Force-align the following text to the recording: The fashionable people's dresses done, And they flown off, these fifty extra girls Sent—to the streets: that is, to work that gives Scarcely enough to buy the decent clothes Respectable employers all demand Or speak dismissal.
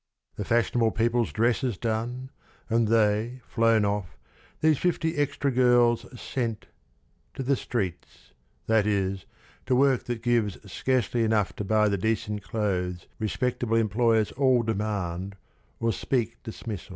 The 0.35 0.45
fashionable 0.45 0.93
people's 0.93 1.31
dresses 1.31 1.77
done, 1.77 2.31
And 2.71 2.87
they 2.87 3.41
flown 3.47 3.85
off, 3.85 4.17
these 4.59 4.79
fifty 4.79 5.15
extra 5.15 5.51
girls 5.51 6.07
Sent—to 6.19 7.43
the 7.43 7.55
streets: 7.55 8.33
that 8.65 8.87
is, 8.87 9.27
to 9.67 9.75
work 9.75 10.05
that 10.05 10.23
gives 10.23 10.57
Scarcely 10.73 11.23
enough 11.23 11.55
to 11.57 11.63
buy 11.63 11.87
the 11.87 11.99
decent 11.99 12.41
clothes 12.41 13.05
Respectable 13.19 13.77
employers 13.77 14.31
all 14.31 14.63
demand 14.63 15.35
Or 15.79 15.93
speak 15.93 16.41
dismissal. 16.41 16.89